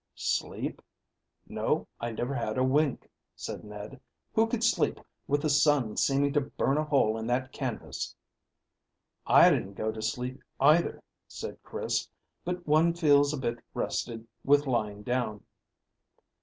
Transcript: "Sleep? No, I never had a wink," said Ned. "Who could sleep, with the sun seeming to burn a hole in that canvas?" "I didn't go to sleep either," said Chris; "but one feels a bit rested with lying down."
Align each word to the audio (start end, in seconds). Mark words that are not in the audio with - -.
"Sleep? 0.15 0.81
No, 1.47 1.87
I 1.99 2.09
never 2.11 2.33
had 2.33 2.57
a 2.57 2.63
wink," 2.63 3.07
said 3.35 3.63
Ned. 3.63 4.01
"Who 4.33 4.47
could 4.47 4.63
sleep, 4.63 4.99
with 5.27 5.43
the 5.43 5.49
sun 5.51 5.95
seeming 5.95 6.33
to 6.33 6.41
burn 6.41 6.79
a 6.79 6.83
hole 6.83 7.19
in 7.19 7.27
that 7.27 7.51
canvas?" 7.51 8.15
"I 9.27 9.51
didn't 9.51 9.75
go 9.75 9.91
to 9.91 10.01
sleep 10.01 10.41
either," 10.59 11.03
said 11.27 11.61
Chris; 11.61 12.09
"but 12.43 12.65
one 12.65 12.95
feels 12.95 13.31
a 13.31 13.37
bit 13.37 13.59
rested 13.75 14.25
with 14.43 14.65
lying 14.65 15.03
down." 15.03 15.43